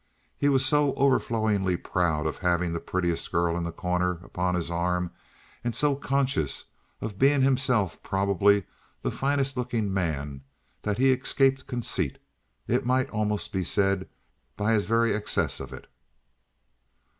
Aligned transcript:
He 0.35 0.49
was 0.49 0.65
so 0.65 0.93
overflowingly 0.95 1.77
proud 1.77 2.25
of 2.25 2.39
having 2.39 2.73
the 2.73 2.79
prettiest 2.79 3.31
girl 3.31 3.55
in 3.55 3.63
The 3.65 3.71
Corner 3.71 4.13
upon 4.23 4.55
his 4.55 4.71
arm 4.71 5.11
and 5.63 5.75
so 5.75 5.95
conscious 5.95 6.65
of 7.01 7.19
being 7.19 7.43
himself 7.43 8.01
probably 8.01 8.65
the 9.03 9.11
finest 9.11 9.55
looking 9.57 9.93
man 9.93 10.41
that 10.81 10.97
he 10.97 11.11
escaped 11.11 11.67
conceit, 11.67 12.17
it 12.67 12.83
might 12.83 13.11
almost 13.11 13.53
be 13.53 13.63
said, 13.63 14.09
by 14.57 14.73
his 14.73 14.85
very 14.85 15.13
excess 15.13 15.59
of 15.59 15.71
it. 15.71 15.85